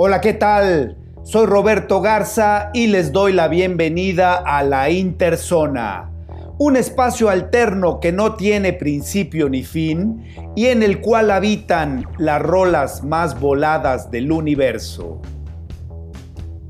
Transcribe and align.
Hola, 0.00 0.20
¿qué 0.20 0.32
tal? 0.32 0.96
Soy 1.24 1.46
Roberto 1.46 2.00
Garza 2.00 2.70
y 2.72 2.86
les 2.86 3.10
doy 3.10 3.32
la 3.32 3.48
bienvenida 3.48 4.36
a 4.36 4.62
la 4.62 4.90
Interzona, 4.90 6.12
un 6.56 6.76
espacio 6.76 7.28
alterno 7.30 7.98
que 7.98 8.12
no 8.12 8.36
tiene 8.36 8.72
principio 8.72 9.48
ni 9.48 9.64
fin 9.64 10.24
y 10.54 10.66
en 10.66 10.84
el 10.84 11.00
cual 11.00 11.32
habitan 11.32 12.06
las 12.16 12.40
rolas 12.40 13.02
más 13.02 13.40
voladas 13.40 14.08
del 14.12 14.30
universo. 14.30 15.20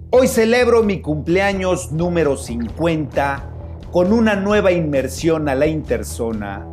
Hoy 0.08 0.26
celebro 0.26 0.82
mi 0.82 1.02
cumpleaños 1.02 1.92
número 1.92 2.34
50 2.34 3.44
con 3.92 4.14
una 4.14 4.36
nueva 4.36 4.72
inmersión 4.72 5.50
a 5.50 5.54
la 5.54 5.66
Interzona, 5.66 6.66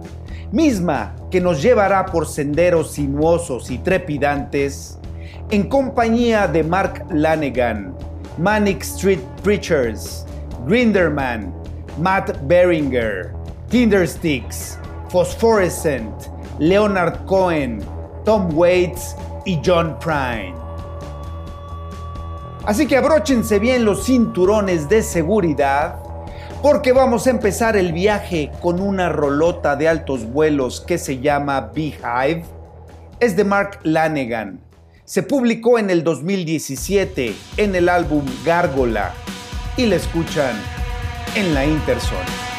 misma 0.54 1.18
que 1.30 1.42
nos 1.42 1.62
llevará 1.62 2.06
por 2.06 2.26
senderos 2.26 2.94
sinuosos 2.94 3.70
y 3.72 3.80
trepidantes 3.80 5.00
en 5.52 5.70
compañía 5.70 6.48
de 6.48 6.64
Mark 6.64 7.06
Lanegan, 7.12 7.96
Manic 8.40 8.82
Street 8.82 9.20
Preachers, 9.44 10.26
Grinderman, 10.66 11.54
Matt 12.00 12.36
Beringer, 12.48 13.32
Tindersticks, 13.70 14.80
Phosphorescent, 15.10 16.30
Leonard 16.58 17.26
Cohen, 17.26 17.84
Tom 18.24 18.58
Waits 18.58 19.16
y 19.46 19.60
John 19.64 19.98
Prine. 20.00 20.56
Así 22.66 22.88
que 22.88 22.98
abróchense 22.98 23.60
bien 23.60 23.86
los 23.86 24.06
cinturones 24.06 24.90
de 24.90 25.04
seguridad 25.04 26.00
porque 26.64 26.92
vamos 26.92 27.28
a 27.28 27.30
empezar 27.30 27.78
el 27.78 27.94
viaje 27.94 28.52
con 28.60 28.82
una 28.82 29.10
rolota 29.10 29.76
de 29.76 29.88
altos 29.88 30.26
vuelos 30.26 30.82
que 30.82 30.98
se 30.98 31.20
llama 31.20 31.72
Beehive. 31.76 32.44
Es 33.20 33.36
de 33.36 33.44
Mark 33.44 33.80
Lanegan 33.84 34.65
se 35.06 35.22
publicó 35.22 35.78
en 35.78 35.92
el 35.92 36.04
2017 36.04 37.36
en 37.58 37.76
el 37.76 37.90
álbum 37.90 38.26
Gárgola 38.44 39.14
y 39.78 39.86
la 39.86 39.98
escuchan 39.98 40.56
en 41.36 41.54
la 41.54 41.66
Interzone. 41.66 42.55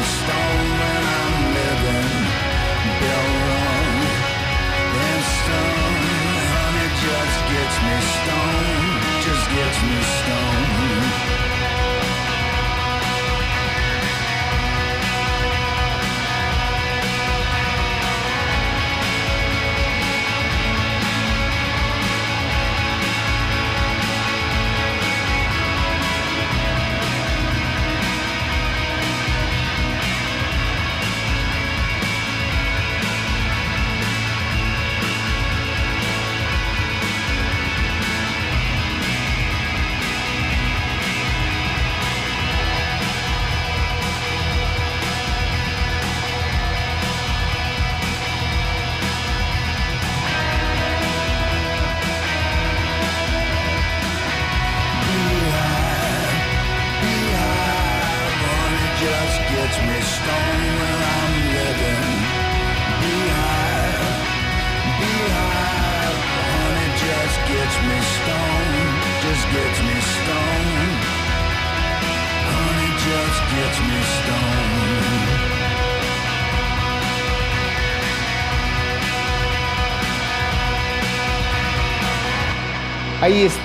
Ahí 0.00 0.49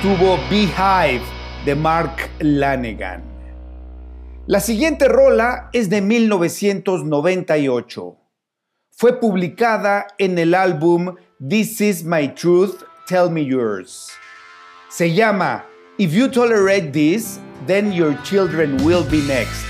estuvo 0.06 0.38
Beehive 0.52 1.24
de 1.66 1.74
Mark 1.74 2.30
Lanegan. 2.40 3.24
La 4.46 4.60
siguiente 4.60 5.08
rola 5.08 5.72
es 5.74 5.90
de 5.90 6.02
1998. 6.02 8.16
Fue 8.92 9.20
publicada 9.20 10.06
en 10.20 10.38
el 10.38 10.54
álbum 10.54 11.16
This 11.50 11.82
Is 11.82 12.04
My 12.04 12.28
Truth, 12.36 12.84
Tell 13.08 13.32
Me 13.32 13.46
Yours. 13.46 14.12
Se 14.90 15.12
llama 15.12 15.66
If 15.98 16.14
You 16.14 16.30
Tolerate 16.30 16.92
This, 16.92 17.40
Then 17.66 17.92
Your 17.92 18.16
Children 18.22 18.86
Will 18.86 19.04
Be 19.10 19.24
Next. 19.24 19.66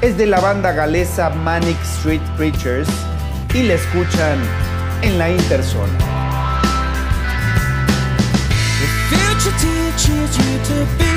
es 0.00 0.16
de 0.16 0.24
la 0.24 0.40
banda 0.40 0.72
galesa 0.72 1.28
Manic 1.28 1.76
Street 1.82 2.22
Preachers 2.38 2.88
y 3.52 3.64
la 3.64 3.74
escuchan 3.74 4.38
en 5.02 5.18
la 5.18 5.30
Interzona. 5.30 6.13
Eso 9.44 9.52
que 9.58 11.13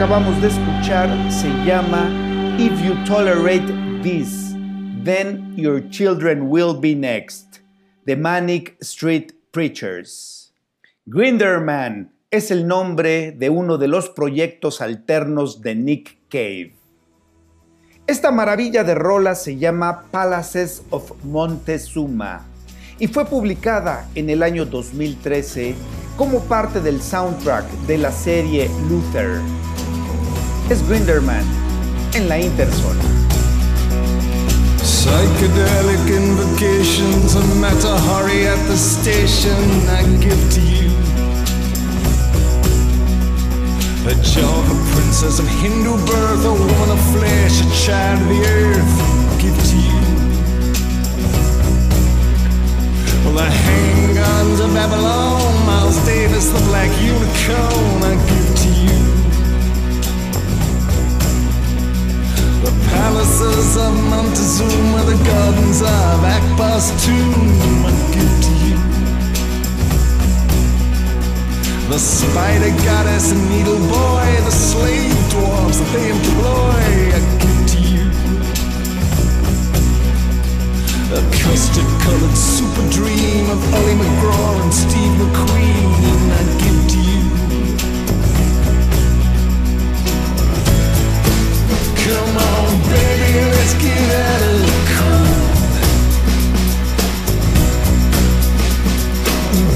acabamos 0.00 0.40
de 0.40 0.48
escuchar 0.48 1.10
se 1.30 1.50
llama 1.62 2.08
If 2.58 2.72
You 2.82 2.94
Tolerate 3.04 3.70
This, 4.02 4.54
Then 5.04 5.54
Your 5.58 5.90
Children 5.90 6.44
Will 6.48 6.72
Be 6.72 6.94
Next, 6.94 7.58
The 8.06 8.16
Manic 8.16 8.78
Street 8.80 9.34
Preachers. 9.50 10.54
Grinderman 11.04 12.14
es 12.30 12.50
el 12.50 12.66
nombre 12.66 13.32
de 13.32 13.50
uno 13.50 13.76
de 13.76 13.88
los 13.88 14.08
proyectos 14.08 14.80
alternos 14.80 15.60
de 15.60 15.74
Nick 15.74 16.16
Cave. 16.30 16.72
Esta 18.06 18.30
maravilla 18.30 18.84
de 18.84 18.94
rola 18.94 19.34
se 19.34 19.58
llama 19.58 20.04
Palaces 20.10 20.82
of 20.88 21.12
Montezuma 21.24 22.46
y 22.98 23.06
fue 23.06 23.26
publicada 23.26 24.08
en 24.14 24.30
el 24.30 24.42
año 24.42 24.64
2013 24.64 25.74
como 26.16 26.40
parte 26.44 26.80
del 26.80 27.02
soundtrack 27.02 27.66
de 27.86 27.98
la 27.98 28.12
serie 28.12 28.70
Luther. 28.88 29.42
Es 30.70 30.86
Grinderman 30.86 31.44
en 32.14 32.28
la 32.28 32.38
Interzona. 32.38 33.02
Psychedelic 34.80 36.08
invocations, 36.08 37.34
a 37.34 37.40
Mata 37.56 37.98
Hari 37.98 38.46
at 38.46 38.68
the 38.68 38.76
station 38.76 39.58
I 39.88 40.04
give 40.20 40.38
to 40.54 40.60
you. 40.60 40.90
A 44.06 44.14
Java 44.22 44.74
princess 44.94 45.40
of 45.40 45.48
Hindu 45.60 45.96
birth, 46.06 46.44
a 46.44 46.52
woman 46.52 46.90
of 46.90 47.00
flesh, 47.18 47.60
a 47.62 47.68
child 47.84 48.22
of 48.22 48.28
the 48.28 48.40
earth, 48.46 48.94
I 49.28 49.42
give 49.42 49.58
to 49.70 49.76
you. 49.76 50.00
Well, 53.24 53.34
the 53.34 53.50
handguns 53.50 54.60
of 54.64 54.72
Babylon, 54.72 55.66
Miles 55.66 55.98
Davis, 56.06 56.48
the 56.50 56.60
black 56.70 56.90
unicorn, 57.02 58.04
I 58.04 58.14
give 58.30 58.54
to 58.54 58.68
you. 58.68 59.19
Palaces 62.90 63.76
of 63.76 63.94
Montezuma, 64.10 65.04
the 65.04 65.18
gardens 65.24 65.80
of 65.80 66.24
Akbar's 66.36 66.90
tomb, 67.04 67.86
I 67.86 67.92
give 68.14 68.36
to 68.46 68.52
you. 68.66 68.78
The 71.88 71.98
spider 71.98 72.72
goddess 72.84 73.32
and 73.32 73.42
needle 73.50 73.78
boy, 73.88 74.26
the 74.44 74.50
slave 74.50 75.30
dwarfs 75.30 75.78
that 75.78 75.90
they 75.94 76.10
employ, 76.10 76.82
I 77.14 77.20
give 77.42 77.62
to 77.74 77.78
you. 77.94 78.06
A 81.18 81.22
custard 81.42 81.90
colored 82.02 82.36
super 82.36 82.86
dream 82.90 83.50
of 83.50 83.60
Ali 83.74 83.94
MacGraw 83.94 84.62
and 84.62 84.72
Steve 84.72 85.14
McQueen, 85.18 85.99
Come 92.10 92.36
on, 92.36 92.70
baby, 92.90 93.38
let's 93.54 93.74
out 94.26 94.42
the. 94.50 95.10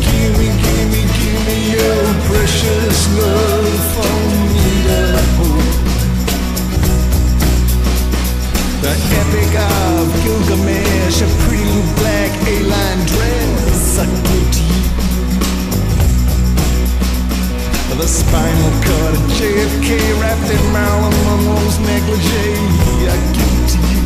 Give 0.03 0.33
me, 0.41 0.49
give 0.65 0.87
me, 0.95 1.03
give 1.19 1.41
me 1.47 1.59
your 1.77 2.03
precious 2.27 2.99
love 3.21 3.75
me 8.83 8.99
epic 9.21 9.53
of 9.71 10.05
Gilgamesh, 10.25 11.19
a 11.23 11.29
pretty 11.47 11.81
black 12.01 12.33
A-line 12.49 13.03
dress, 13.07 13.79
I. 13.95 14.63
The 17.97 18.09
spinal 18.09 18.84
JFK 19.39 19.89
wrapped 20.21 20.51
in 20.51 20.73
Marilyn 20.73 21.15
Monroe's 21.27 21.79
negligee, 21.79 22.55
I 23.07 23.17
give 23.37 23.53
it 23.61 23.69
to 23.73 23.79
you. 23.91 24.03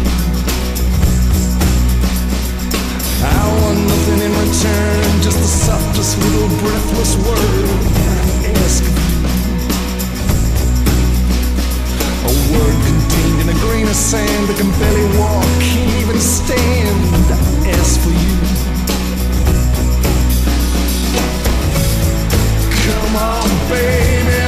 I 3.25 3.27
want 3.61 3.79
nothing 3.89 4.21
in 4.27 4.33
return, 4.33 5.23
just 5.23 5.39
the 5.39 5.53
softest 5.67 6.19
little 6.19 6.49
breathless 6.61 7.17
word 7.25 7.69
I 8.09 8.53
ask. 8.65 8.83
A 12.25 12.33
word 12.53 12.79
contained 12.87 13.41
in 13.43 13.49
a 13.49 13.59
grain 13.65 13.87
of 13.89 13.95
sand 13.95 14.49
that 14.49 14.57
can 14.59 14.71
barely 14.79 15.07
walk, 15.19 15.45
can't 15.61 15.95
even 16.03 16.21
stand. 16.21 16.99
I 17.33 17.71
ask 17.71 18.01
for 18.01 18.11
you. 18.11 18.37
Come 22.85 23.17
on, 23.17 23.49
baby, 23.69 24.48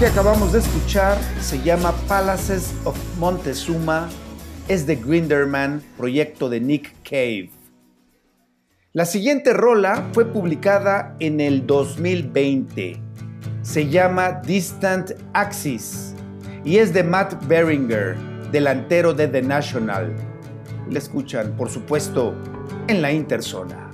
que 0.00 0.06
acabamos 0.06 0.54
de 0.54 0.60
escuchar 0.60 1.18
se 1.42 1.60
llama 1.60 1.92
Palaces 2.08 2.72
of 2.84 2.96
Montezuma, 3.18 4.08
es 4.66 4.86
de 4.86 4.96
Grinderman, 4.96 5.82
proyecto 5.98 6.48
de 6.48 6.58
Nick 6.58 6.94
Cave. 7.04 7.50
La 8.94 9.04
siguiente 9.04 9.52
rola 9.52 10.08
fue 10.14 10.24
publicada 10.24 11.14
en 11.20 11.38
el 11.38 11.66
2020. 11.66 12.96
Se 13.60 13.90
llama 13.90 14.40
Distant 14.42 15.10
Axis 15.34 16.14
y 16.64 16.78
es 16.78 16.94
de 16.94 17.04
Matt 17.04 17.46
Beringer, 17.46 18.16
delantero 18.50 19.12
de 19.12 19.28
The 19.28 19.42
National. 19.42 20.16
La 20.88 20.98
escuchan, 20.98 21.54
por 21.58 21.68
supuesto, 21.68 22.34
en 22.88 23.02
la 23.02 23.12
interzona. 23.12 23.89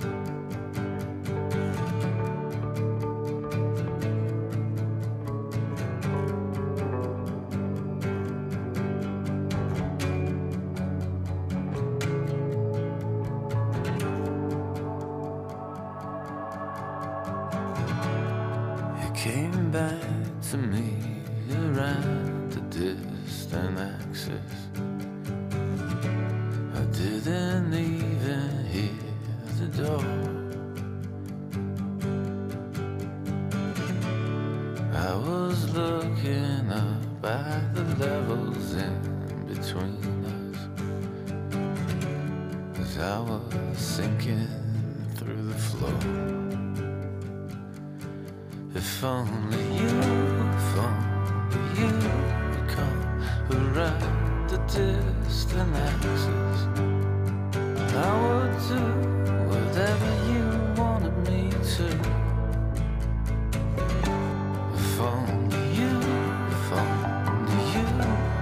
If 48.97 49.03
only 49.03 49.61
you, 49.77 49.93
if 50.57 50.73
only 50.79 51.61
you 51.79 51.91
would 52.49 52.67
come 52.67 53.01
around 53.51 54.49
the 54.49 54.57
distant 54.65 55.75
axis, 55.75 56.65
I 57.93 58.09
would 58.23 58.55
do 58.67 58.81
whatever 59.51 60.09
you 60.31 60.45
wanted 60.81 61.15
me 61.29 61.41
to. 61.75 61.87
If 64.73 64.99
only 64.99 65.63
you, 65.77 65.93
if 66.55 66.71
only 66.81 67.59
you 67.75 67.85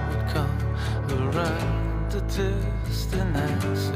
would 0.08 0.26
come 0.32 0.56
around 1.20 2.10
the 2.12 2.22
distant 2.32 3.36
axis, 3.36 3.92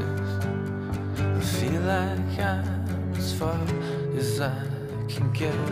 I 1.17 1.41
feel 1.57 1.81
like 1.81 2.39
I'm 2.39 3.15
as 3.17 3.33
far 3.33 3.59
as 4.15 4.39
I 4.39 4.53
can 5.07 5.31
get 5.33 5.70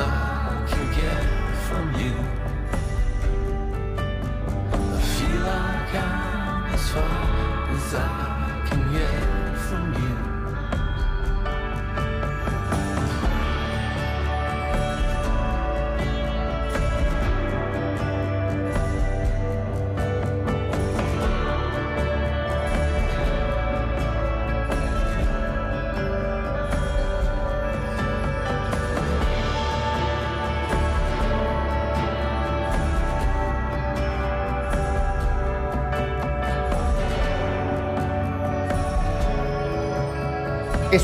I 0.00 0.64
can 0.70 0.86
get 0.94 1.24
from 1.66 1.86
you. 2.00 2.14
I 4.72 5.00
feel 5.00 5.40
like 5.40 5.94
I'm 5.94 6.74
as 6.74 6.88
far 6.90 7.70
as 7.74 7.94
I 7.94 8.27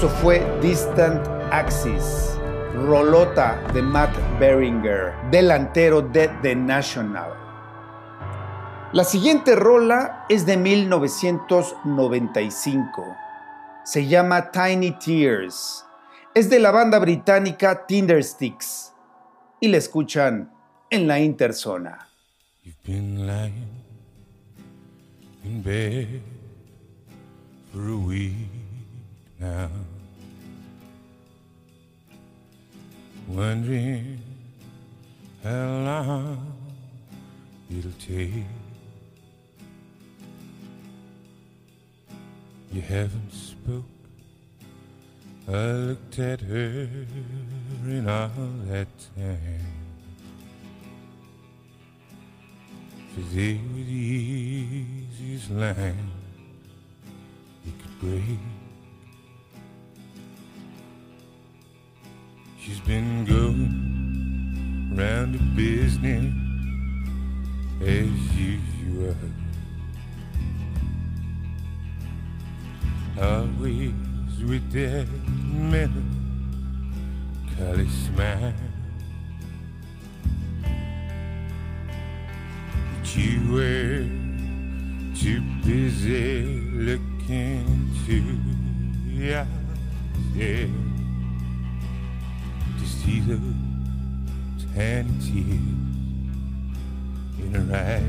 Eso 0.04 0.12
fue 0.16 0.44
Distant 0.60 1.26
Axis, 1.50 2.36
rolota 2.74 3.58
de 3.72 3.80
Matt 3.80 4.14
Beringer, 4.38 5.14
delantero 5.30 6.02
de 6.02 6.28
The 6.42 6.54
National. 6.54 7.32
La 8.92 9.02
siguiente 9.02 9.56
rola 9.56 10.26
es 10.28 10.44
de 10.44 10.58
1995. 10.58 13.16
Se 13.82 14.06
llama 14.06 14.50
Tiny 14.50 14.90
Tears. 14.98 15.86
Es 16.34 16.50
de 16.50 16.58
la 16.58 16.70
banda 16.70 16.98
británica 16.98 17.86
Tindersticks 17.86 18.92
y 19.58 19.68
la 19.68 19.78
escuchan 19.78 20.52
en 20.90 21.06
la 21.06 21.18
interzona. 21.18 22.10
Wondering 33.28 34.20
how 35.42 35.50
long 35.50 36.54
it'll 37.70 37.90
take. 37.92 38.44
You 42.72 42.80
haven't 42.80 43.32
spoke. 43.32 43.84
I 45.46 45.52
looked 45.52 46.18
at 46.18 46.40
her 46.40 46.88
in 47.86 48.08
all 48.08 48.30
that 48.68 48.88
time. 49.16 49.74
They 53.32 53.54
were 53.54 53.84
the 53.84 53.92
easiest 53.92 55.50
line 55.50 56.10
you 57.64 57.72
could 57.80 58.00
break. 58.00 58.53
She's 62.64 62.80
been 62.80 63.26
going 63.26 64.96
round 64.96 65.34
the 65.34 65.38
business 65.54 66.32
as 67.82 68.08
usual. 68.34 69.14
Always 73.20 73.92
with 74.48 74.72
that 74.72 75.06
melancholy 75.52 76.08
smile. 77.90 78.54
But 82.94 83.14
you 83.14 83.52
were 83.52 84.08
too 85.14 85.42
busy 85.62 86.62
looking 86.72 87.66
into 88.08 88.16
yourself 89.06 89.48
see 93.04 93.20
tiny 94.74 95.12
tears 95.20 95.60
in 97.38 97.48
her 97.54 97.66
eyes. 97.76 98.02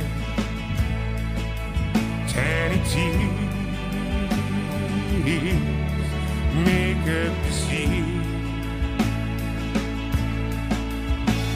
Tiny 2.29 2.79
tears 2.91 3.39
make 6.67 7.07
up 7.19 7.35
the 7.45 7.53
sea. 7.53 8.05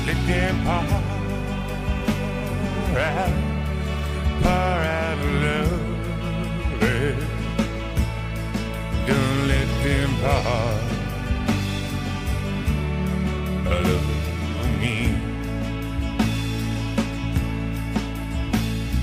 Let 0.06 0.18
them 0.26 0.54
pour 0.64 1.13
love. 5.42 5.84
Don't 9.06 9.48
let 9.48 9.68
them 9.82 10.10
of 13.66 14.80
me. 14.80 14.96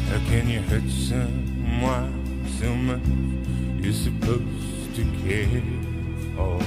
How 0.10 0.20
can 0.30 0.48
you 0.48 0.62
hurt 0.62 0.90
someone 0.90 2.14
so 2.60 2.74
much 2.74 3.02
you're 3.84 3.94
supposed 3.94 4.96
to 4.96 5.04
care 5.24 5.64
for? 6.36 6.62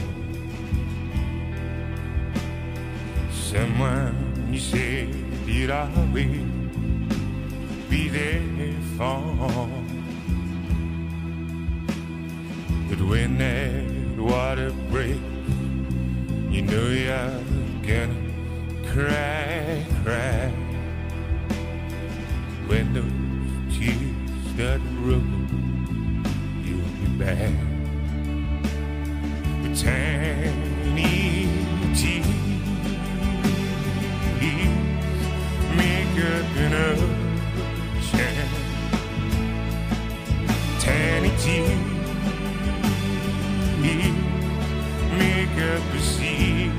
Someone 3.33 4.15
you 4.51 4.61
said 4.61 5.09
you'd 5.47 5.71
always 5.71 6.64
be 7.95 8.09
there 8.09 8.43
for. 8.97 9.23
But 12.89 13.01
when 13.09 13.39
that 13.39 14.19
water 14.19 14.73
breaks, 14.91 15.21
you 16.51 16.63
know 16.63 16.87
you're 16.89 17.39
gonna 17.87 18.19
cry, 18.93 19.87
cry. 20.03 20.51
When 22.67 22.85
those 22.95 23.77
tears 23.77 24.17
start 24.55 24.81
rolling, 25.05 26.25
you'll 26.65 26.95
be 27.01 27.09
back. 27.25 27.55
With 29.63 29.77
tiny 29.81 31.47
tears, 31.95 32.29
make 35.79 36.17
up 36.33 36.57
an 36.57 36.75
Tiny 41.45 41.75
tears 43.83 44.15
make 45.19 45.57
up 45.61 45.83
the 45.93 46.01
sea. 46.01 46.71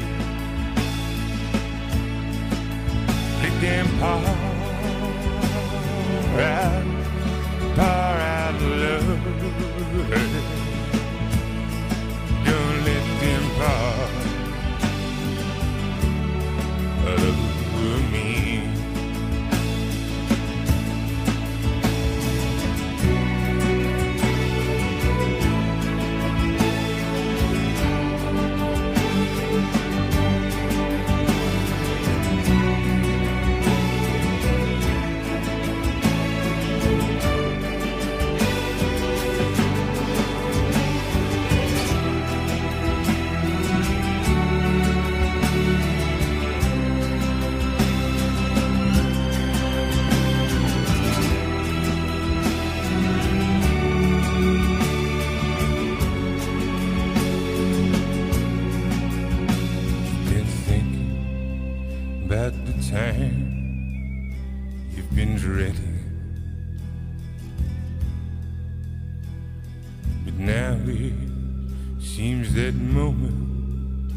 Moment 72.95 74.12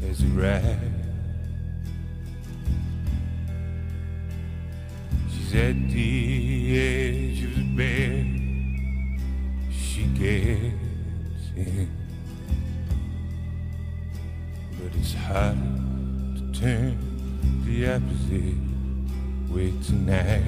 has 0.00 0.24
arrived. 0.24 0.80
She's 5.30 5.54
at 5.54 5.76
the 5.90 6.78
edge 6.80 7.44
of 7.44 7.54
the 7.54 7.64
bed. 7.76 8.26
She 9.70 10.04
gets 10.22 11.44
in. 11.54 11.88
But 14.78 14.92
it's 14.98 15.12
hard 15.12 15.58
to 16.36 16.60
turn 16.60 16.96
the 17.66 17.76
opposite 17.94 18.62
way 19.52 19.70
tonight. 19.86 20.43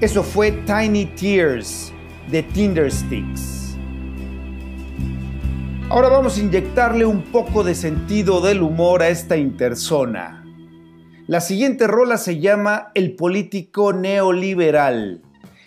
Eso 0.00 0.22
fue 0.22 0.52
Tiny 0.52 1.04
Tears 1.04 1.92
de 2.30 2.42
Tindersticks. 2.42 3.76
Ahora 5.90 6.08
vamos 6.08 6.38
a 6.38 6.40
inyectarle 6.40 7.04
un 7.04 7.20
poco 7.24 7.62
de 7.62 7.74
sentido 7.74 8.40
del 8.40 8.62
humor 8.62 9.02
a 9.02 9.08
esta 9.08 9.36
interzona. 9.36 10.42
La 11.26 11.42
siguiente 11.42 11.86
rola 11.86 12.16
se 12.16 12.40
llama 12.40 12.92
El 12.94 13.14
político 13.14 13.92
neoliberal. 13.92 15.20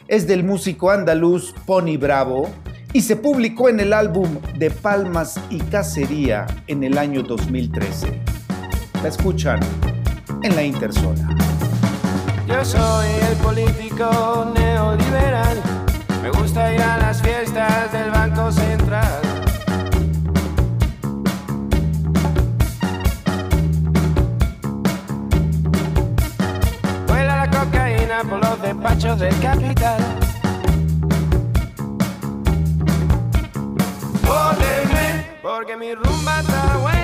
Es 0.08 0.26
del 0.26 0.44
músico 0.44 0.90
andaluz 0.90 1.54
Pony 1.68 1.98
Bravo 2.00 2.50
y 2.92 3.02
se 3.02 3.16
publicó 3.16 3.70
en 3.70 3.82
el 3.82 3.94
álbum 3.94 4.40
De 4.58 4.72
Palmas 4.72 5.40
y 5.52 5.60
Cacería 5.60 6.48
en 6.66 6.84
el 6.84 6.98
año 6.98 7.22
2013. 7.22 8.20
La 9.04 9.10
escuchan 9.10 9.60
en 10.42 10.56
la 10.56 10.64
interzona. 10.64 11.43
Soy 12.64 13.10
el 13.30 13.36
político 13.38 14.52
neoliberal. 14.56 15.62
Me 16.22 16.30
gusta 16.30 16.74
ir 16.74 16.82
a 16.82 16.98
las 16.98 17.22
fiestas 17.22 17.92
del 17.92 18.10
Banco 18.10 18.52
Central. 18.54 19.22
Vuela 27.06 27.46
la 27.46 27.50
cocaína 27.52 28.24
por 28.30 28.40
los 28.40 28.62
despachos 28.62 29.20
del 29.20 29.38
capital. 29.42 30.02
Porque 35.42 35.78
mi 35.78 35.94
rumba 35.94 36.40
está 36.40 36.78
buena. 36.78 37.03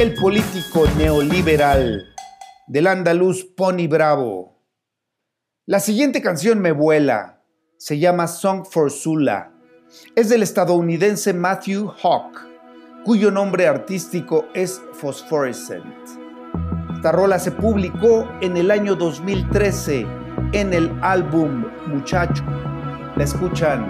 El 0.00 0.14
político 0.14 0.86
neoliberal 0.96 2.14
del 2.66 2.86
andaluz 2.86 3.44
Pony 3.44 3.86
Bravo. 3.86 4.64
La 5.66 5.78
siguiente 5.78 6.22
canción 6.22 6.58
me 6.58 6.72
vuela. 6.72 7.42
Se 7.76 7.98
llama 7.98 8.26
Song 8.26 8.64
for 8.64 8.90
Sula. 8.90 9.52
Es 10.16 10.30
del 10.30 10.42
estadounidense 10.42 11.34
Matthew 11.34 11.92
Hawk, 12.02 12.48
cuyo 13.04 13.30
nombre 13.30 13.66
artístico 13.66 14.46
es 14.54 14.80
Phosphorescent. 14.94 15.84
Esta 16.94 17.12
rola 17.12 17.38
se 17.38 17.50
publicó 17.50 18.26
en 18.40 18.56
el 18.56 18.70
año 18.70 18.94
2013 18.94 20.06
en 20.52 20.72
el 20.72 20.90
álbum 21.02 21.66
Muchacho. 21.88 22.42
La 23.16 23.24
escuchan 23.24 23.86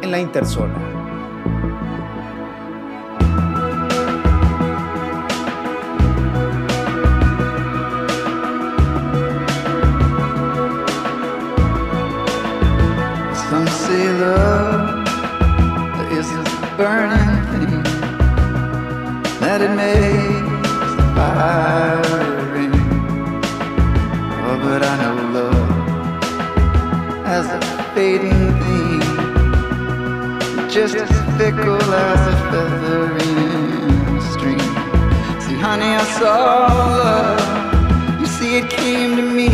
en 0.00 0.12
la 0.12 0.20
Interzona. 0.20 0.89
Burning 16.80 17.32
thing 17.50 17.82
that 19.42 19.60
it 19.60 19.72
makes 19.84 20.92
the 20.98 21.06
fire 21.14 22.00
ring. 22.54 22.72
Oh, 24.46 24.56
but 24.64 24.80
I 24.90 24.94
know 25.02 25.16
love 25.36 25.72
as 27.36 27.46
a 27.58 27.60
fading 27.92 28.46
thing, 28.62 29.02
just 30.70 30.94
as 30.96 31.10
fickle 31.36 31.82
as 32.08 32.22
a 32.32 32.36
feather 32.50 33.02
in 33.26 34.16
a 34.16 34.22
stream. 34.32 34.70
See, 35.42 35.58
honey, 35.66 35.92
I 36.02 36.04
saw 36.18 36.36
love. 37.02 38.20
You 38.20 38.26
see, 38.36 38.56
it 38.56 38.70
came 38.70 39.16
to 39.16 39.24
me. 39.38 39.50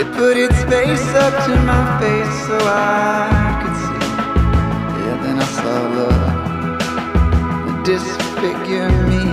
It 0.00 0.08
put 0.16 0.38
its 0.38 0.58
face 0.72 1.08
up 1.26 1.34
to 1.44 1.54
my 1.70 1.84
face 2.00 2.34
so 2.46 2.56
I 2.66 3.33
disfigure 7.84 8.88
me 9.08 9.24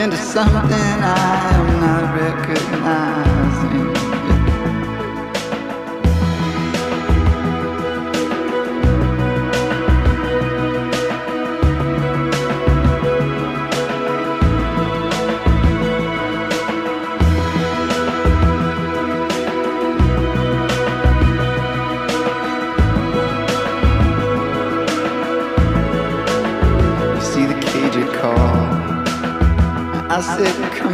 into 0.00 0.16
something 0.16 0.96
I 1.02 1.50
am 1.58 1.80
not 1.80 2.14
recognizing. 2.14 3.91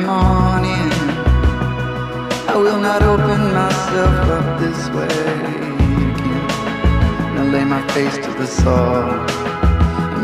On. 0.08 0.48
I 2.48 2.56
will 2.56 2.80
not 2.80 3.02
open 3.02 3.40
myself 3.52 4.16
up 4.36 4.58
this 4.58 4.88
way 4.96 5.06
again. 6.08 6.46
Now 7.34 7.44
lay 7.52 7.64
my 7.64 7.82
face 7.92 8.16
to 8.16 8.30
the 8.40 8.46
saw, 8.46 9.06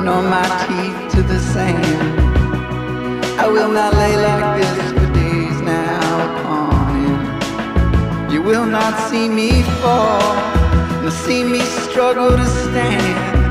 nor 0.02 0.22
my 0.22 0.46
teeth 0.64 1.12
to 1.14 1.22
the 1.22 1.38
sand. 1.38 2.20
I 3.38 3.46
will 3.46 3.70
not 3.70 3.92
lay 3.94 4.16
like 4.16 4.62
this 4.62 4.92
for 4.92 5.06
days 5.12 5.60
now 5.60 6.08
upon 6.28 6.94
him. 7.04 8.32
You 8.32 8.42
will 8.42 8.66
not 8.66 8.94
see 9.10 9.28
me 9.28 9.62
fall, 9.80 10.34
nor 11.02 11.10
see 11.10 11.44
me 11.44 11.60
struggle 11.60 12.30
to 12.30 12.46
stand 12.64 13.44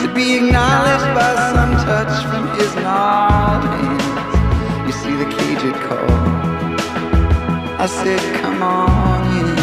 to 0.00 0.14
be 0.14 0.36
acknowledged 0.36 1.10
by 1.18 1.30
some 1.52 1.72
touch 1.84 2.14
from 2.30 2.44
his 2.56 2.74
gnarled 2.76 3.64
hands. 3.64 3.95
The 5.18 5.24
cage 5.24 5.64
it 5.64 5.74
called. 5.86 6.80
I 7.80 7.86
said, 7.86 8.20
come 8.42 8.62
on 8.62 9.22
in. 9.38 9.58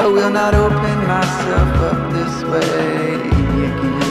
I 0.00 0.06
will 0.06 0.30
not 0.30 0.54
open 0.54 0.96
myself 1.06 1.70
up 1.90 2.12
this 2.12 2.42
way 2.50 3.14
again. 3.14 4.01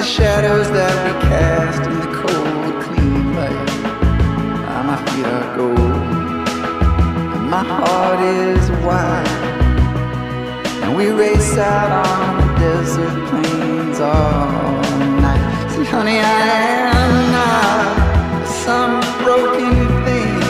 The 0.00 0.06
shadows 0.06 0.70
that 0.70 0.96
we 1.04 1.12
cast 1.28 1.82
in 1.82 1.94
the 2.00 2.10
cold, 2.20 2.72
clean 2.84 3.34
light. 3.36 3.70
Ah, 4.70 4.82
my 4.88 4.96
feet 5.04 5.26
are 5.36 5.48
gold, 5.58 6.48
and 7.36 7.50
my 7.50 7.62
heart 7.62 8.20
is 8.24 8.64
wide. 8.86 9.28
And 10.82 10.96
we 10.96 11.10
race 11.10 11.58
out 11.58 11.90
on 12.06 12.28
the 12.40 12.48
desert 12.64 13.16
plains 13.28 14.00
all 14.00 14.80
night. 15.20 15.44
See, 15.72 15.84
honey, 15.84 16.18
I 16.18 16.40
am 16.96 17.12
not 17.36 18.48
some 18.64 18.94
broken 19.22 19.74
thing. 20.06 20.40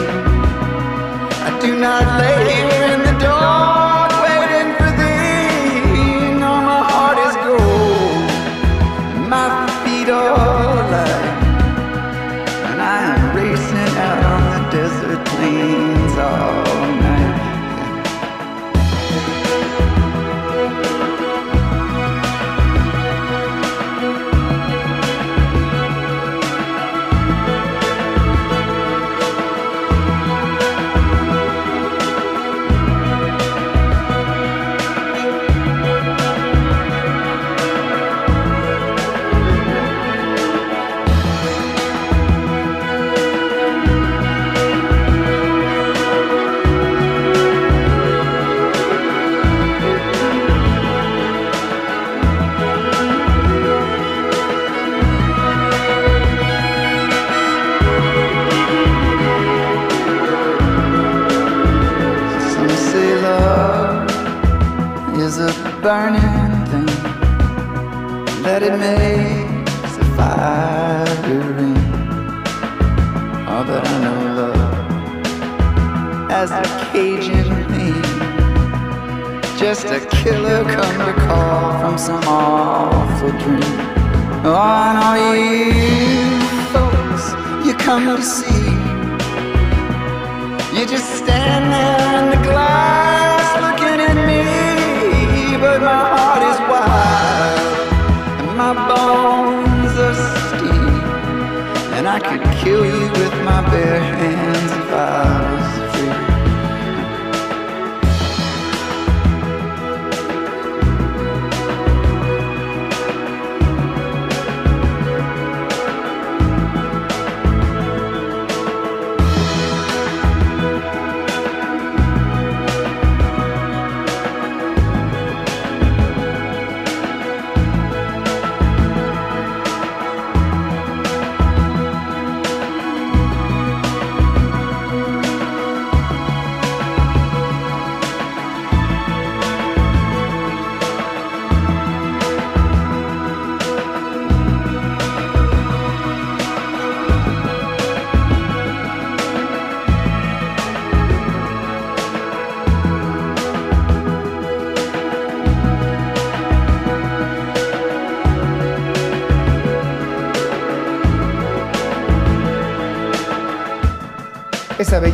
I 1.49 1.51
do 1.61 1.71
not 1.77 2.05
lay 2.21 2.60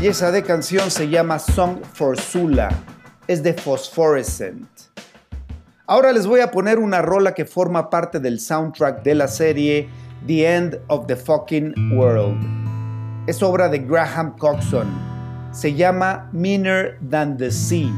belleza 0.06 0.30
de 0.30 0.44
canción 0.44 0.88
se 0.88 1.08
llama 1.08 1.36
Song 1.40 1.80
for 1.82 2.16
Sula. 2.16 2.68
Es 3.26 3.42
de 3.42 3.52
Phosphorescent. 3.52 4.68
Ahora 5.84 6.12
les 6.12 6.28
voy 6.28 6.38
a 6.38 6.52
poner 6.52 6.78
una 6.78 7.02
rola 7.02 7.34
que 7.34 7.44
forma 7.44 7.90
parte 7.90 8.20
del 8.20 8.38
soundtrack 8.38 9.02
de 9.02 9.16
la 9.16 9.26
serie 9.26 9.88
The 10.28 10.54
End 10.54 10.78
of 10.86 11.08
the 11.08 11.16
Fucking 11.16 11.74
World. 11.98 12.38
Es 13.26 13.42
obra 13.42 13.68
de 13.68 13.80
Graham 13.80 14.36
Coxon. 14.38 14.86
Se 15.50 15.74
llama 15.74 16.30
Meaner 16.32 17.00
Than 17.10 17.36
the 17.36 17.50
Sea. 17.50 17.90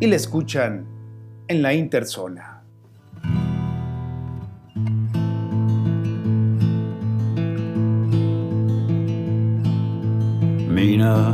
Y 0.00 0.06
la 0.06 0.16
escuchan 0.16 0.86
en 1.48 1.62
la 1.62 1.72
interzona. 1.72 2.53
Meaner 10.74 11.32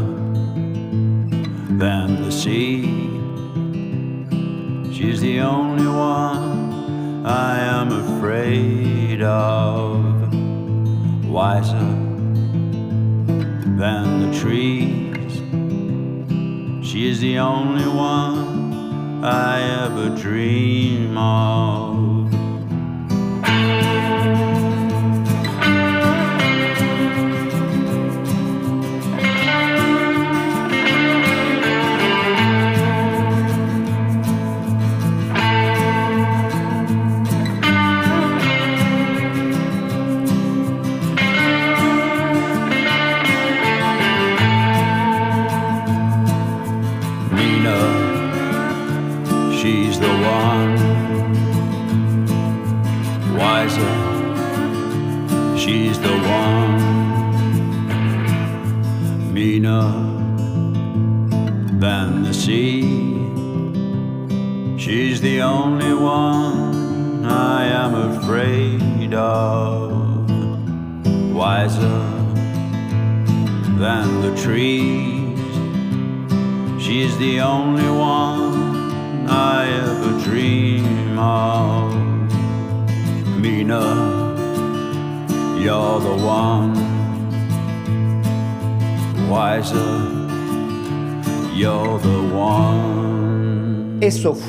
than 1.79 2.22
the 2.22 2.31
sea. 2.31 2.83
She's 4.92 5.22
the 5.22 5.40
only 5.40 5.87
one 5.87 7.24
I 7.24 7.59
am 7.59 7.88
afraid 7.90 9.22
of, 9.22 10.35
wiser 11.26 11.90
than 13.81 14.31
the 14.31 14.38
trees. 14.38 15.33
She 16.87 17.09
is 17.09 17.20
the 17.20 17.38
only 17.38 17.88
one 17.88 19.24
I 19.24 19.62
ever 19.85 20.14
dream 20.20 21.16
of. 21.16 21.81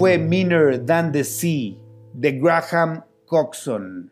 Fue 0.01 0.17
Meaner 0.17 0.83
Than 0.83 1.11
the 1.11 1.23
Sea 1.23 1.75
de 2.13 2.31
Graham 2.31 3.03
Coxon. 3.27 4.11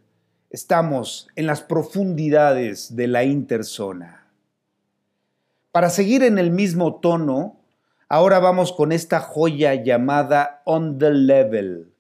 Estamos 0.52 1.28
en 1.36 1.48
las 1.48 1.62
profundidades 1.62 2.96
de 2.96 3.08
la 3.08 3.24
interzona. 3.24 4.28
Para 5.72 5.90
seguir 5.90 6.22
en 6.22 6.38
el 6.38 6.52
mismo 6.52 7.00
tono, 7.00 7.60
ahora 8.08 8.38
vamos 8.38 8.72
con 8.72 8.92
esta 8.92 9.20
joya 9.20 9.74
llamada 9.84 10.62
On 10.64 11.00
the 11.00 11.10
Level. 11.10 11.92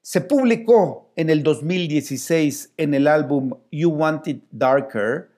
Se 0.00 0.20
publicó 0.20 1.12
en 1.14 1.30
el 1.30 1.44
2016 1.44 2.72
en 2.76 2.92
el 2.92 3.06
álbum 3.06 3.52
You 3.70 3.90
Want 3.90 4.26
It 4.26 4.42
Darker, 4.50 5.28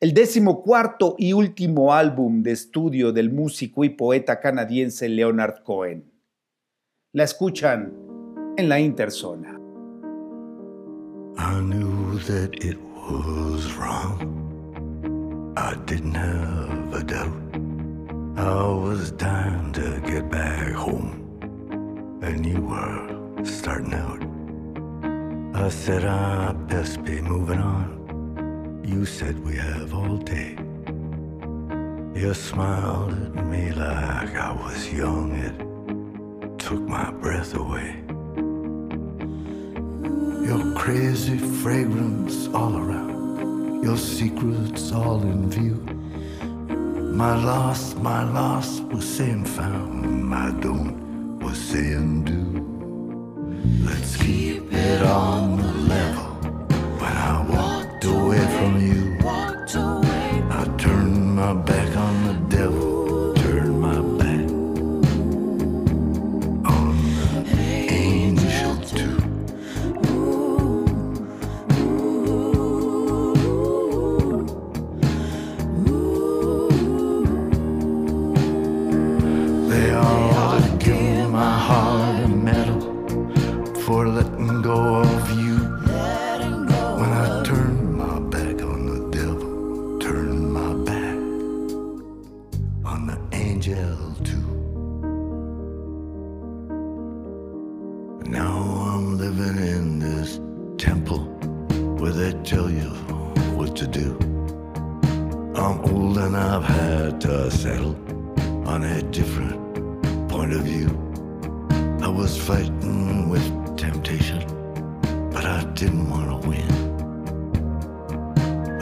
el 0.00 0.14
decimocuarto 0.14 1.14
y 1.18 1.34
último 1.34 1.92
álbum 1.92 2.42
de 2.42 2.52
estudio 2.52 3.12
del 3.12 3.30
músico 3.30 3.84
y 3.84 3.90
poeta 3.90 4.40
canadiense 4.40 5.10
Leonard 5.10 5.62
Cohen. 5.62 6.13
La 7.16 7.22
escuchan 7.22 7.92
en 8.56 8.68
la 8.68 8.80
interzona. 8.80 9.56
I 11.38 11.60
knew 11.60 12.18
that 12.18 12.64
it 12.64 12.76
was 13.08 13.72
wrong. 13.74 14.18
I 15.56 15.76
didn't 15.86 16.14
have 16.14 16.92
a 16.92 17.04
doubt. 17.04 17.32
I 18.36 18.66
was 18.66 19.12
dying 19.12 19.70
to 19.74 20.00
get 20.04 20.28
back 20.28 20.72
home. 20.72 21.20
And 22.20 22.44
you 22.44 22.60
were 22.60 23.44
starting 23.44 23.94
out. 23.94 24.20
I 25.54 25.68
said, 25.68 26.04
I 26.04 26.50
best 26.66 27.04
be 27.04 27.20
moving 27.20 27.60
on. 27.60 28.82
You 28.84 29.04
said 29.04 29.38
we 29.44 29.54
have 29.54 29.94
all 29.94 30.16
day. 30.16 30.56
You 32.16 32.34
smiled 32.34 33.12
at 33.38 33.46
me 33.46 33.70
like 33.70 34.34
I 34.34 34.50
was 34.50 34.92
young. 34.92 35.36
It 35.36 35.73
took 36.74 36.88
my 36.88 37.10
breath 37.22 37.54
away. 37.54 38.02
Your 40.48 40.74
crazy 40.74 41.38
fragrance 41.62 42.48
all 42.48 42.76
around, 42.76 43.84
your 43.84 43.96
secrets 43.96 44.90
all 44.90 45.22
in 45.22 45.50
view. 45.50 45.78
My 47.22 47.34
loss, 47.44 47.94
my 47.94 48.24
loss 48.24 48.80
was 48.92 49.04
saying 49.16 49.44
found, 49.44 50.24
my 50.24 50.50
don't 50.64 51.38
was 51.38 51.58
saying 51.58 52.24
do. 52.24 52.42
Let's 53.88 54.16
keep 54.16 54.72
it 54.72 55.02
on 55.02 55.58
the 55.58 55.72
level. 55.94 56.30
When 57.00 57.16
I 57.32 57.36
walked 57.56 58.04
away 58.04 58.44
from 58.56 58.72
you, 58.88 59.04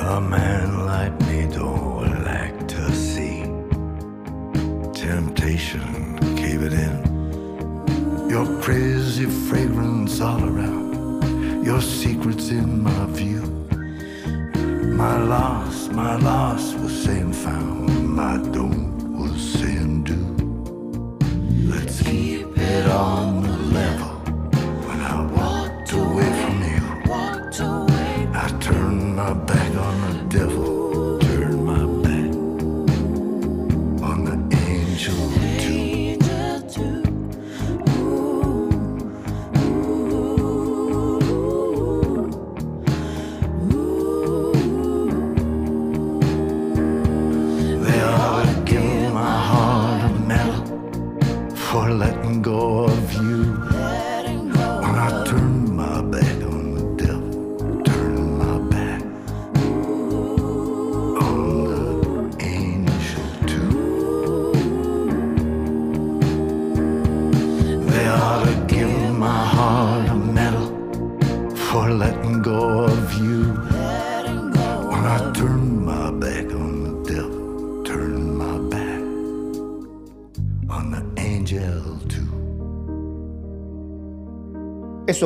A 0.05 0.20
man 0.20 0.84
like 0.84 1.18
me 1.28 1.46
don't 1.46 2.24
like 2.24 2.66
to 2.66 2.92
see 2.92 3.44
temptation 4.92 6.18
cave 6.36 6.62
it 6.64 6.72
in. 6.72 8.28
Your 8.28 8.46
crazy 8.61 9.26
fragrance 9.26 10.20
all 10.20 10.42
around, 10.42 11.64
your 11.64 11.80
secrets 11.80 12.50
in 12.50 12.82
my 12.82 13.07
view. 13.11 13.42
My 14.96 15.22
loss, 15.22 15.88
my 15.90 16.16
loss 16.16 16.74
was 16.74 17.05
saying 17.05 17.32
found, 17.32 18.09
my 18.09 18.38
don't 18.50 18.82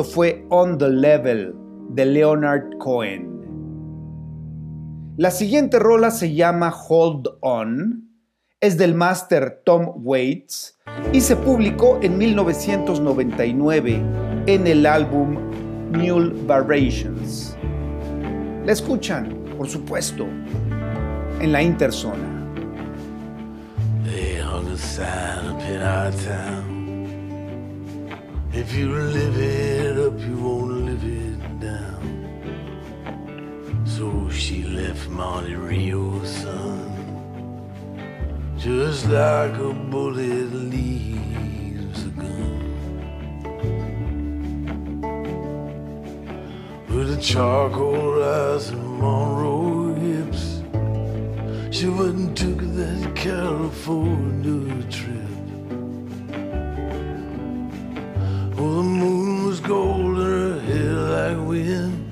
Fue 0.03 0.45
On 0.49 0.77
the 0.77 0.89
Level 0.89 1.55
de 1.89 2.05
Leonard 2.05 2.77
Cohen. 2.77 3.37
La 5.17 5.31
siguiente 5.31 5.79
rola 5.79 6.11
se 6.11 6.33
llama 6.33 6.71
Hold 6.71 7.27
On, 7.41 8.07
es 8.59 8.77
del 8.77 8.93
máster 8.93 9.61
Tom 9.65 9.93
Waits 10.03 10.77
y 11.13 11.21
se 11.21 11.35
publicó 11.35 11.99
en 12.01 12.17
1999 12.17 14.01
en 14.45 14.67
el 14.67 14.85
álbum 14.85 15.37
Mule 15.91 16.33
Variations. 16.45 17.57
La 18.65 18.73
escuchan, 18.73 19.43
por 19.57 19.67
supuesto, 19.67 20.27
en 21.39 21.51
la 21.51 21.63
interzona. 21.63 22.37
If 28.59 28.73
you 28.73 28.91
live 28.91 29.37
it 29.37 29.99
up, 29.99 30.19
you 30.19 30.35
won't 30.35 30.71
live 30.89 31.03
it 31.03 31.59
down. 31.59 32.05
So 33.85 34.29
she 34.31 34.63
left 34.63 35.07
Monte 35.09 35.53
Rio, 35.53 36.23
son, 36.23 36.89
just 38.57 39.05
like 39.09 39.53
a 39.59 39.73
bullet 39.91 40.51
leaves 40.73 42.03
a 42.07 42.09
gun. 42.09 42.63
With 46.89 47.11
a 47.15 47.21
charcoal 47.21 48.23
eyes 48.23 48.69
and 48.69 48.99
Monroe 48.99 49.93
hips, 49.93 50.63
she 51.69 51.85
and 51.85 52.35
took 52.35 52.57
that 52.57 53.15
California 53.15 54.83
trip. 54.89 55.16
Moon 59.67 60.15
was 60.15 60.17
gold 60.17 60.17
and 60.17 60.27
her 60.27 60.59
hair 60.61 60.93
like 60.93 61.47
wind. 61.47 62.03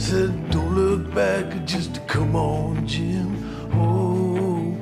Said, 0.00 0.50
don't 0.50 0.74
look 0.74 1.14
back, 1.14 1.64
just 1.64 2.06
come 2.06 2.36
on, 2.36 2.86
Jim. 2.86 3.36
Oh, 3.74 4.76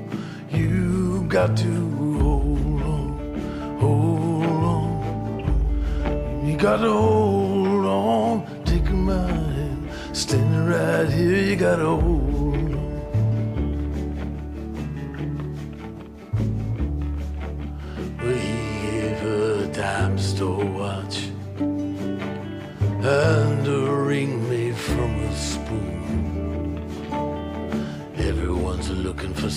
you 0.51 1.25
got 1.29 1.57
to 1.59 1.91
hold 2.21 2.83
on, 2.83 3.79
hold 3.81 4.65
on. 4.65 6.47
You 6.47 6.57
got 6.57 6.79
to 6.79 6.93
hold 6.93 7.87
on, 7.87 8.65
take 8.65 8.91
my 8.91 9.27
hand. 9.27 9.89
Standing 10.13 10.67
right 10.67 11.09
here, 11.09 11.43
you 11.43 11.57
got 11.57 11.77
to 11.77 11.97
hold 11.97 12.26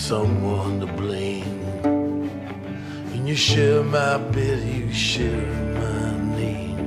someone 0.10 0.80
to 0.80 0.88
blame. 0.88 1.62
And 3.14 3.28
you 3.30 3.36
share 3.36 3.84
my 3.84 4.18
bed, 4.18 4.60
you 4.68 4.92
share 4.92 5.54
my 5.84 6.18
name. 6.36 6.82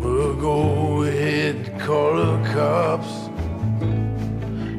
Well, 0.00 0.34
go 0.34 1.04
ahead, 1.04 1.78
call 1.78 2.16
the 2.16 2.34
cops. 2.54 3.14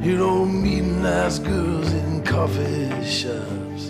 You 0.06 0.18
don't 0.18 0.62
meet 0.62 0.84
nice 0.84 1.40
girls 1.40 1.94
in 1.94 2.22
coffee 2.26 2.92
shops. 3.06 3.84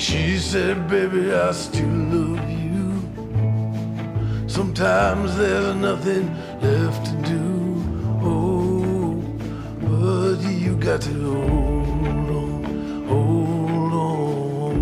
She 0.00 0.38
said, 0.38 0.88
Baby, 0.88 1.30
I 1.30 1.52
still 1.52 1.94
love. 2.14 2.47
Sometimes 4.78 5.36
there's 5.36 5.74
nothing 5.74 6.32
left 6.60 7.06
to 7.06 7.12
do. 7.28 7.44
Oh, 8.22 9.20
but 9.80 10.38
you 10.48 10.76
got 10.76 11.00
to 11.02 11.34
hold 11.34 12.30
on, 12.30 12.64
hold 13.08 13.92
on. 13.92 14.76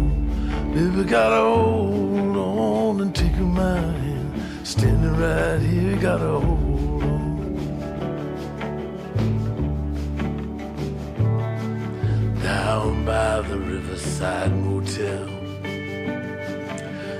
Baby, 0.75 1.03
gotta 1.09 1.41
hold 1.41 2.37
on 2.37 3.01
and 3.01 3.15
take 3.15 3.39
my 3.39 3.81
hand. 3.81 4.43
Standing 4.65 5.17
right 5.17 5.61
here, 5.61 5.97
gotta 5.97 6.41
hold 6.41 7.03
on. 7.03 7.55
Down 12.43 13.05
by 13.07 13.41
the 13.49 13.59
Riverside 13.59 14.55
Motel. 14.63 15.27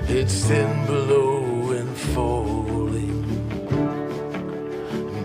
It's 0.07 0.45
thin 0.45 0.85
below 0.85 1.71
and 1.71 1.97
falling 1.97 2.56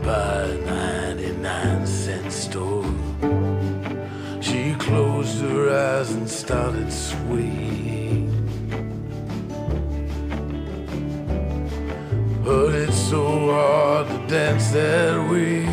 by 0.05 0.43
a 0.43 0.59
99 0.59 1.87
cent 1.87 2.33
store. 2.33 2.85
She 4.41 4.75
closed 4.75 5.41
her 5.43 5.71
eyes 5.71 6.11
and 6.11 6.29
started 6.29 6.93
swaying. 6.93 8.31
But 12.45 12.75
it's 12.75 12.97
so 12.97 13.53
hard 13.53 14.09
to 14.09 14.27
dance 14.27 14.73
that 14.73 15.31
way 15.31 15.65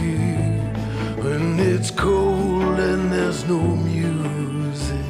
when 1.24 1.60
it's 1.60 1.90
cold 1.90 2.80
and 2.80 3.12
there's 3.12 3.48
no 3.48 3.60
music. 3.60 5.06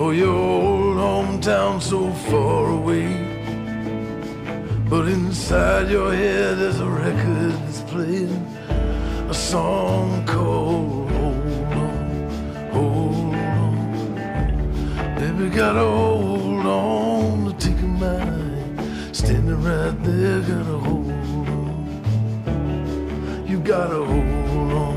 Oh, 0.00 0.10
your 0.10 0.34
old 0.34 0.96
hometown 0.96 1.80
so 1.80 2.10
far 2.28 2.70
away. 2.70 3.21
Inside 5.52 5.90
your 5.90 6.14
head 6.14 6.56
there's 6.56 6.80
a 6.80 6.86
record 6.88 7.52
that's 7.66 7.82
playing 7.82 8.32
a 9.28 9.34
song 9.34 10.24
called 10.24 11.10
Hold 11.10 11.44
On, 11.76 12.70
Hold 12.72 13.34
On. 13.34 13.74
Baby, 15.14 15.50
gotta 15.54 15.84
hold 15.84 16.64
on 16.64 17.44
to 17.44 17.52
take 17.58 17.78
your 17.80 17.88
mind. 17.88 19.14
Standing 19.14 19.62
right 19.62 20.02
there, 20.02 20.40
gotta 20.40 20.78
hold 20.86 21.10
on. 21.10 21.84
You 23.46 23.58
gotta 23.60 24.02
hold 24.02 24.72
on, 24.72 24.96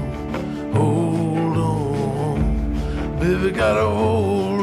hold 0.74 1.58
on. 1.58 3.20
Baby, 3.20 3.52
gotta 3.52 3.86
hold 3.90 4.55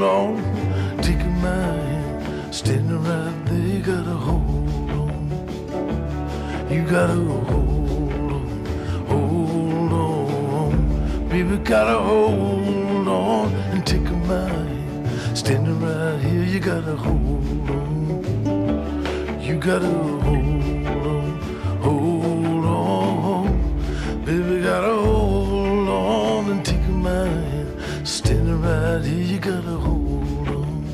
You 6.73 6.83
gotta 6.85 7.13
hold 7.13 7.51
on, 8.33 8.49
hold 9.07 9.93
on. 9.93 11.29
Baby, 11.29 11.57
gotta 11.59 11.99
hold 11.99 13.09
on 13.09 13.55
and 13.73 13.87
take 13.87 14.09
a 14.09 14.13
mind. 14.13 15.37
Standing 15.37 15.79
right 15.83 16.19
here, 16.19 16.45
you 16.45 16.61
gotta 16.61 16.97
hold 16.97 17.71
on. 17.71 19.41
You 19.43 19.59
gotta 19.59 19.87
hold 19.87 20.87
on, 20.87 21.41
hold 21.83 22.65
on. 22.65 24.25
Baby, 24.25 24.63
gotta 24.63 24.95
hold 24.95 25.89
on 25.89 26.51
and 26.53 26.65
take 26.65 26.87
a 26.87 26.91
mind. 26.91 28.09
Standing 28.09 28.63
right 28.63 29.05
here, 29.05 29.27
you 29.33 29.39
gotta 29.39 29.77
hold 29.87 30.49
on. 30.49 30.85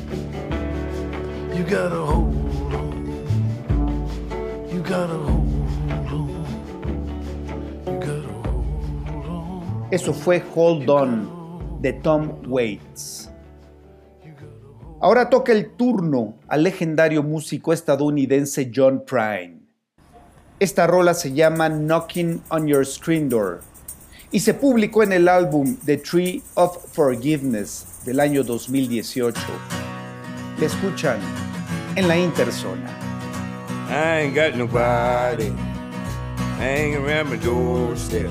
You 1.55 1.63
gotta 1.63 2.01
hold 2.11 2.73
on. 2.73 2.89
You 4.73 4.81
gotta 4.81 5.13
hold 5.13 5.28
Eso 9.91 10.13
fue 10.13 10.43
Hold 10.53 10.87
On 10.87 11.79
de 11.81 11.93
Tom 11.93 12.31
Waits. 12.47 13.31
Ahora 15.01 15.29
toca 15.29 15.51
el 15.51 15.71
turno 15.71 16.35
al 16.47 16.61
legendario 16.61 17.23
músico 17.23 17.73
estadounidense 17.73 18.69
John 18.73 19.03
Prine. 19.03 19.61
Esta 20.59 20.85
rola 20.85 21.15
se 21.15 21.33
llama 21.33 21.69
Knocking 21.69 22.43
on 22.49 22.67
Your 22.67 22.85
Screen 22.85 23.29
Door 23.29 23.61
y 24.31 24.41
se 24.41 24.53
publicó 24.53 25.01
en 25.01 25.13
el 25.13 25.27
álbum 25.27 25.75
The 25.85 25.97
Tree 25.97 26.43
of 26.53 26.93
Forgiveness 26.93 28.03
del 28.05 28.19
año 28.19 28.43
2018. 28.43 29.41
La 30.59 30.65
escuchan 30.67 31.17
en 31.95 32.07
la 32.07 32.15
Interzona. 32.15 32.95
I 33.89 34.21
ain't 34.21 34.35
got 34.35 34.55
nobody 34.55 35.51
hanging 36.59 36.97
around 36.97 37.31
my 37.31 37.37
doorstep. 37.37 38.29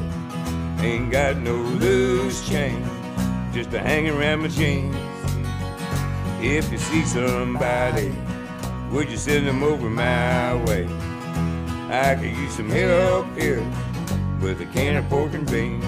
Ain't 0.80 1.10
got 1.10 1.36
no 1.38 1.54
loose 1.54 2.48
change, 2.48 2.86
just 3.52 3.72
a 3.74 3.80
hanging 3.80 4.12
around 4.12 4.42
my 4.42 4.48
jeans. 4.48 4.94
If 6.40 6.70
you 6.70 6.78
see 6.78 7.04
somebody, 7.04 8.14
would 8.92 9.10
you 9.10 9.16
send 9.16 9.46
them 9.46 9.64
over 9.64 9.90
my 9.90 10.54
way? 10.64 10.86
I 11.90 12.14
could 12.14 12.30
use 12.36 12.54
some 12.54 12.70
help 12.70 13.26
here 13.36 13.60
with 14.40 14.60
a 14.60 14.66
can 14.66 14.96
of 14.96 15.08
pork 15.08 15.34
and 15.34 15.50
beans. 15.50 15.84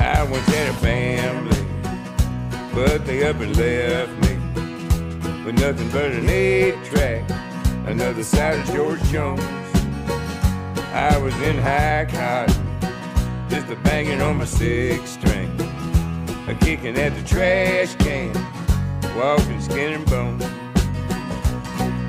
I 0.00 0.26
once 0.28 0.46
had 0.46 0.68
a 0.68 0.74
family, 0.74 1.64
but 2.74 3.06
they 3.06 3.24
up 3.28 3.36
and 3.40 3.56
left 3.56 4.12
me 4.24 4.34
with 5.44 5.60
nothing 5.60 5.88
but 5.90 6.10
an 6.10 6.28
eight 6.28 6.74
track, 6.84 7.22
another 7.86 8.24
side 8.24 8.58
of 8.58 8.66
George 8.74 9.02
Jones. 9.04 9.40
I 10.92 11.16
was 11.18 11.34
in 11.42 11.56
high 11.58 12.06
cotton, 12.10 12.67
just 13.48 13.70
a 13.70 13.76
banging 13.76 14.20
on 14.20 14.36
my 14.38 14.44
six 14.44 15.10
string, 15.10 15.50
a 16.48 16.54
kicking 16.60 16.96
at 16.98 17.14
the 17.14 17.22
trash 17.22 17.94
can, 17.96 18.32
walking 19.16 19.60
skin 19.60 19.94
and 19.94 20.06
bone. 20.06 20.42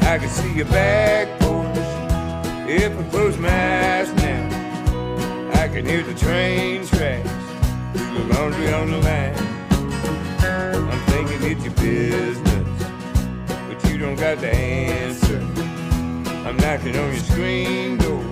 I 0.02 0.18
can 0.18 0.30
see 0.30 0.54
your 0.54 0.66
back 0.66 1.28
porch 1.40 1.78
if 2.68 2.98
I 2.98 3.04
close 3.10 3.38
my 3.38 3.50
eyes 3.50 4.14
now. 4.16 5.52
I 5.62 5.68
can 5.68 5.86
hear 5.86 6.04
the 6.04 6.14
train 6.16 6.86
tracks, 6.86 7.30
the 7.94 8.34
laundry 8.34 8.74
on 8.74 8.92
the 8.92 8.98
line. 8.98 9.36
I'm 10.92 11.00
thinking 11.08 11.52
it's 11.52 11.64
your 11.64 11.74
business, 11.76 12.84
but 13.68 13.90
you 13.90 13.98
don't 13.98 14.16
got 14.16 14.40
the 14.40 14.54
answer. 14.54 15.40
I'm 16.48 16.58
knocking 16.58 16.98
on 16.98 17.14
your 17.14 17.24
screen 17.24 17.98
door 17.98 18.24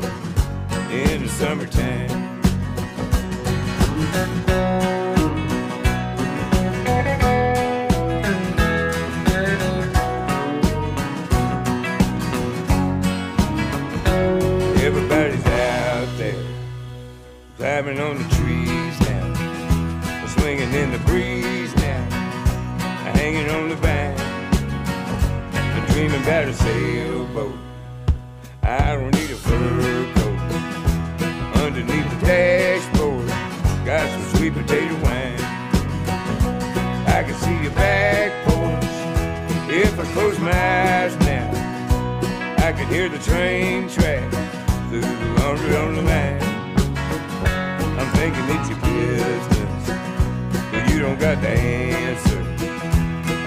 in 0.92 1.24
the 1.24 1.30
summertime. 1.30 2.37
Everybody's 14.88 15.46
out 15.46 16.08
there, 16.18 16.44
climbing 17.58 18.00
on 18.00 18.18
the 18.18 18.24
trees 18.36 19.00
now, 19.02 20.28
swinging 20.28 20.74
in 20.74 20.92
the 20.92 21.00
breeze 21.00 21.76
now, 21.76 22.04
hanging 23.14 23.50
on 23.50 23.70
the 23.70 23.76
vine, 23.76 24.16
dreaming 25.92 26.22
about 26.24 26.48
a 26.48 26.54
sailboat. 26.54 27.58
I 28.64 28.96
don't 28.96 29.14
need 29.14 29.32
a 29.32 29.36
fur 29.36 30.06
coat 30.16 30.40
underneath 31.62 32.10
the 32.10 32.26
dashboard. 32.26 32.77
Sweet 34.48 34.66
potato 34.66 34.96
wine. 35.04 35.42
I 37.06 37.22
can 37.22 37.36
see 37.36 37.64
your 37.64 37.74
back 37.74 38.32
porch 38.46 39.70
if 39.70 40.00
I 40.00 40.06
close 40.14 40.40
my 40.40 40.52
eyes 40.52 41.20
now. 41.20 41.50
I 42.66 42.72
can 42.72 42.88
hear 42.88 43.10
the 43.10 43.20
train 43.20 43.90
tracks 43.90 44.38
through 44.88 45.02
the 45.02 45.36
laundry 45.38 45.76
on 45.76 45.96
the 45.96 46.02
line. 46.02 46.42
I'm 48.00 48.10
thinking 48.16 48.46
it's 48.56 48.70
your 48.70 48.80
business, 48.80 49.90
but 50.72 50.90
you 50.92 51.00
don't 51.02 51.20
got 51.20 51.42
the 51.42 51.50
answer. 51.50 52.40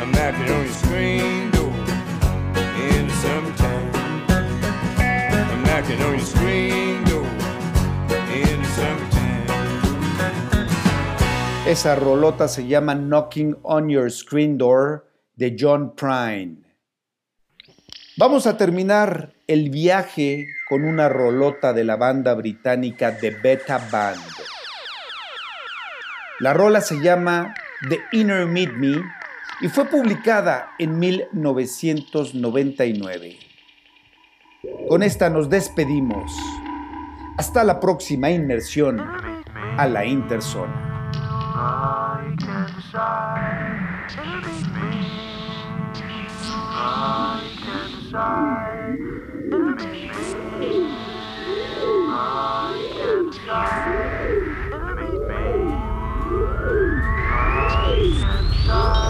I'm 0.02 0.12
knocking 0.12 0.52
on 0.52 0.64
your 0.66 0.74
screen 0.74 1.50
door 1.50 1.72
in 2.92 3.08
the 3.08 3.14
summertime. 3.22 3.90
I'm 5.50 5.62
knocking 5.62 6.02
on 6.02 6.16
your 6.18 6.26
screen 6.26 7.04
door 7.04 7.39
Esa 11.70 11.94
rolota 11.94 12.48
se 12.48 12.66
llama 12.66 12.96
Knocking 12.96 13.58
on 13.62 13.88
Your 13.88 14.10
Screen 14.10 14.58
Door 14.58 15.06
de 15.36 15.54
John 15.56 15.94
Prine. 15.94 16.56
Vamos 18.16 18.48
a 18.48 18.56
terminar 18.56 19.34
el 19.46 19.70
viaje 19.70 20.48
con 20.68 20.84
una 20.84 21.08
rolota 21.08 21.72
de 21.72 21.84
la 21.84 21.94
banda 21.94 22.34
británica 22.34 23.16
The 23.16 23.36
Beta 23.40 23.78
Band. 23.88 24.18
La 26.40 26.52
rola 26.54 26.80
se 26.80 27.00
llama 27.00 27.54
The 27.88 28.00
Inner 28.18 28.46
Meet 28.46 28.72
Me 28.72 29.00
y 29.60 29.68
fue 29.68 29.84
publicada 29.84 30.72
en 30.76 30.98
1999. 30.98 33.38
Con 34.88 35.04
esta 35.04 35.30
nos 35.30 35.48
despedimos. 35.48 36.32
Hasta 37.38 37.62
la 37.62 37.78
próxima 37.78 38.28
inmersión 38.28 38.98
a 38.98 39.86
la 39.86 40.04
Interzona. 40.04 40.89
I 41.62 42.34
can 42.38 42.74
decide. 42.74 44.08
To 44.08 44.22
be 44.40 44.56
me. 44.72 44.96
I 46.72 47.54
can 47.60 47.88
decide. 48.00 48.96
to 49.50 49.58
be 49.76 49.92
me. 50.58 50.72
I 52.08 52.88
can 52.96 53.30
decide. 53.30 54.60
Bye. 58.70 59.09